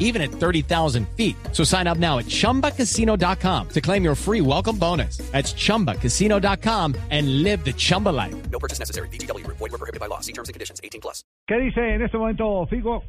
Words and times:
even 0.00 0.20
at 0.20 0.32
30,000 0.32 1.08
feet. 1.16 1.36
So 1.52 1.62
sign 1.62 1.86
up 1.86 1.98
now 1.98 2.18
at 2.18 2.26
chumbacasino.com 2.26 3.68
to 3.68 3.80
claim 3.80 4.02
your 4.02 4.16
free 4.16 4.40
welcome 4.40 4.76
bonus. 4.76 5.18
That's 5.30 5.54
chumbacasino.com 5.54 6.96
and 7.10 7.44
live 7.44 7.64
the 7.64 7.72
Chumba 7.72 8.08
life. 8.08 8.34
No 8.50 8.58
purchase 8.58 8.80
necessary. 8.80 9.08
BGW. 9.08 9.46
Void 9.46 9.60
were 9.60 9.78
prohibited 9.78 10.00
by 10.00 10.06
law. 10.06 10.20
See 10.20 10.32
terms 10.32 10.48
and 10.48 10.54
conditions. 10.54 10.80
18 10.82 11.00
plus. 11.00 11.22
¿Qué 11.46 11.58
dice 11.58 11.94
en 11.94 12.02
este 12.02 12.18
momento 12.18 12.66
Figo? 12.66 13.02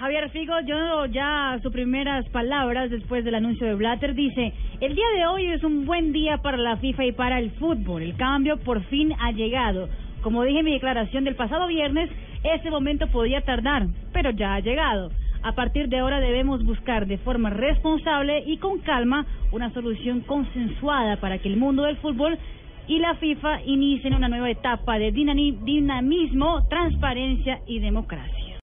Javier 0.00 0.30
Figo, 0.30 0.54
yo 0.66 1.04
ya 1.12 1.58
sus 1.62 1.70
primeras 1.72 2.26
palabras 2.30 2.90
después 2.90 3.22
del 3.22 3.34
anuncio 3.34 3.66
de 3.66 3.74
Blatter 3.74 4.14
dice, 4.14 4.54
el 4.80 4.94
día 4.94 5.04
de 5.14 5.26
hoy 5.26 5.52
es 5.52 5.62
un 5.62 5.84
buen 5.84 6.12
día 6.12 6.38
para 6.38 6.56
la 6.56 6.78
FIFA 6.78 7.04
y 7.04 7.12
para 7.12 7.38
el 7.38 7.50
fútbol. 7.58 8.02
El 8.02 8.16
cambio 8.16 8.56
por 8.60 8.82
fin 8.84 9.12
ha 9.20 9.32
llegado. 9.32 9.90
Como 10.22 10.42
dije 10.44 10.60
en 10.60 10.64
mi 10.64 10.72
declaración 10.72 11.24
del 11.24 11.36
pasado 11.36 11.66
viernes, 11.66 12.08
ese 12.44 12.70
momento 12.70 13.08
podía 13.08 13.42
tardar, 13.42 13.88
pero 14.14 14.30
ya 14.30 14.54
ha 14.54 14.60
llegado. 14.60 15.10
A 15.42 15.52
partir 15.52 15.88
de 15.88 15.98
ahora 15.98 16.20
debemos 16.20 16.64
buscar 16.64 17.06
de 17.06 17.18
forma 17.18 17.50
responsable 17.50 18.42
y 18.46 18.58
con 18.58 18.80
calma 18.80 19.26
una 19.52 19.72
solución 19.72 20.20
consensuada 20.20 21.16
para 21.16 21.38
que 21.38 21.48
el 21.48 21.56
mundo 21.56 21.84
del 21.84 21.96
fútbol 21.96 22.38
y 22.86 22.98
la 22.98 23.14
FIFA 23.14 23.62
inicien 23.64 24.14
una 24.14 24.28
nueva 24.28 24.50
etapa 24.50 24.98
de 24.98 25.12
dinamismo, 25.12 26.66
transparencia 26.68 27.60
y 27.66 27.78
democracia. 27.78 28.39